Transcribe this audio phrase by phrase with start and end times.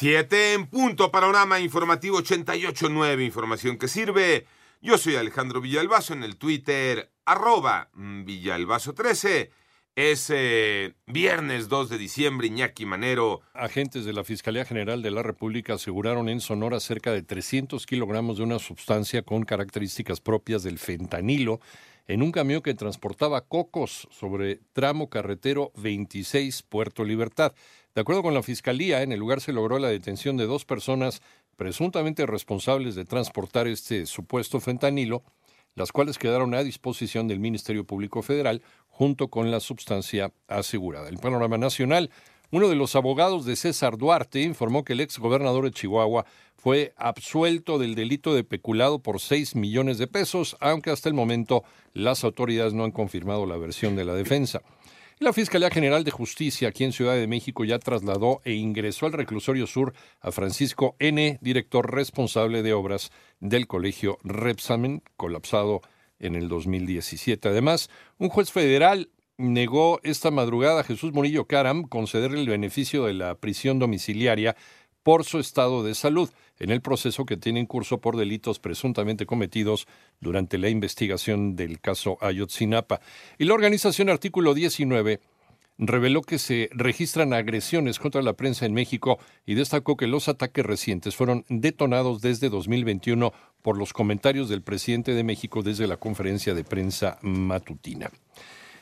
[0.00, 4.46] Siete en punto, panorama informativo 88.9, información que sirve.
[4.80, 9.50] Yo soy Alejandro Villalbazo en el Twitter, arroba Villalbazo13.
[9.96, 13.42] Es eh, viernes 2 de diciembre, Iñaki Manero.
[13.52, 18.38] Agentes de la Fiscalía General de la República aseguraron en Sonora cerca de 300 kilogramos
[18.38, 21.60] de una sustancia con características propias del fentanilo
[22.06, 27.52] en un camión que transportaba cocos sobre tramo carretero 26 Puerto Libertad.
[27.94, 31.22] De acuerdo con la Fiscalía, en el lugar se logró la detención de dos personas
[31.56, 35.24] presuntamente responsables de transportar este supuesto fentanilo,
[35.74, 41.08] las cuales quedaron a disposición del Ministerio Público Federal junto con la sustancia asegurada.
[41.08, 42.10] El panorama nacional,
[42.52, 46.26] uno de los abogados de César Duarte informó que el ex gobernador de Chihuahua
[46.56, 51.64] fue absuelto del delito de peculado por 6 millones de pesos, aunque hasta el momento
[51.92, 54.62] las autoridades no han confirmado la versión de la defensa.
[55.22, 59.12] La Fiscalía General de Justicia aquí en Ciudad de México ya trasladó e ingresó al
[59.12, 65.82] reclusorio sur a Francisco N., director responsable de obras del colegio Repsamen, colapsado
[66.20, 67.50] en el 2017.
[67.50, 73.12] Además, un juez federal negó esta madrugada a Jesús Murillo Caram concederle el beneficio de
[73.12, 74.56] la prisión domiciliaria
[75.02, 79.26] por su estado de salud en el proceso que tiene en curso por delitos presuntamente
[79.26, 79.86] cometidos
[80.20, 83.00] durante la investigación del caso Ayotzinapa.
[83.38, 85.20] Y la organización Artículo 19
[85.80, 90.64] reveló que se registran agresiones contra la prensa en México y destacó que los ataques
[90.64, 96.54] recientes fueron detonados desde 2021 por los comentarios del presidente de México desde la conferencia
[96.54, 98.10] de prensa matutina.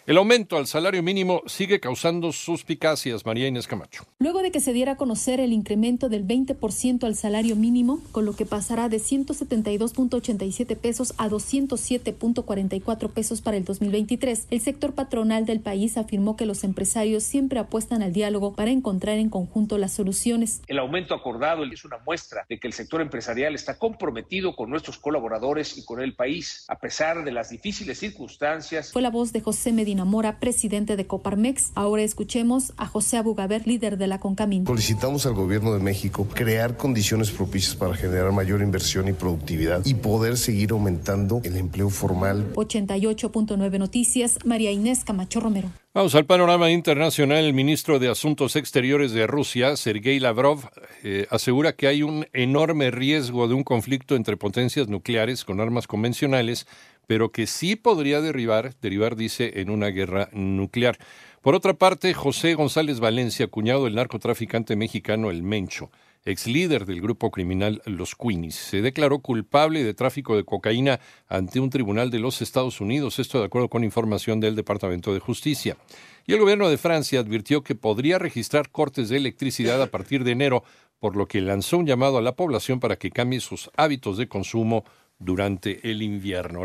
[0.09, 4.05] El aumento al salario mínimo sigue causando suspicacias, María Inés Camacho.
[4.19, 8.25] Luego de que se diera a conocer el incremento del 20% al salario mínimo, con
[8.25, 15.45] lo que pasará de 172.87 pesos a 207.44 pesos para el 2023, el sector patronal
[15.45, 19.93] del país afirmó que los empresarios siempre apuestan al diálogo para encontrar en conjunto las
[19.93, 20.63] soluciones.
[20.69, 24.97] El aumento acordado es una muestra de que el sector empresarial está comprometido con nuestros
[24.97, 28.91] colaboradores y con el país, a pesar de las difíciles circunstancias.
[28.91, 31.73] Fue la voz de José Medina Mora, presidente de Coparmex.
[31.75, 34.67] Ahora escuchemos a José Abugaber, líder de la Concamín.
[34.67, 39.95] Solicitamos al gobierno de México crear condiciones propicias para generar mayor inversión y productividad y
[39.95, 42.53] poder seguir aumentando el empleo formal.
[42.55, 45.69] 88.9 Noticias, María Inés Camacho Romero.
[45.95, 47.45] Vamos al panorama internacional.
[47.45, 50.61] El ministro de Asuntos Exteriores de Rusia, Sergei Lavrov,
[51.03, 55.87] eh, asegura que hay un enorme riesgo de un conflicto entre potencias nucleares con armas
[55.87, 56.67] convencionales
[57.09, 60.99] pero que sí podría derivar, derivar, dice, en una guerra nuclear.
[61.41, 65.91] Por otra parte, José González Valencia, cuñado del narcotraficante mexicano El Mencho,
[66.27, 71.61] ex líder del grupo criminal Los Queenies, se declaró culpable de tráfico de cocaína ante
[71.61, 75.79] un tribunal de los Estados Unidos, esto de acuerdo con información del Departamento de Justicia.
[76.27, 80.33] Y el gobierno de Francia advirtió que podría registrar cortes de electricidad a partir de
[80.33, 80.63] enero,
[80.99, 84.29] por lo que lanzó un llamado a la población para que cambie sus hábitos de
[84.29, 84.85] consumo
[85.19, 86.65] durante el invierno.